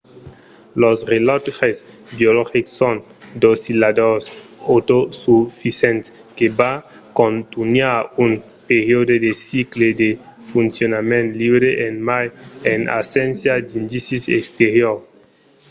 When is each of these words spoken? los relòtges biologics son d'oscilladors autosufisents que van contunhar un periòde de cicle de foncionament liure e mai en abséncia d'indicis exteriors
los 0.81 0.99
relòtges 1.13 1.77
biologics 2.17 2.71
son 2.79 2.95
d'oscilladors 3.41 4.25
autosufisents 4.73 6.05
que 6.37 6.47
van 6.59 6.77
contunhar 7.21 7.97
un 8.25 8.31
periòde 8.69 9.15
de 9.25 9.31
cicle 9.47 9.87
de 10.01 10.09
foncionament 10.51 11.27
liure 11.41 11.71
e 11.85 11.87
mai 12.09 12.25
en 12.73 12.79
abséncia 12.99 13.53
d'indicis 13.69 14.23
exteriors 14.39 15.03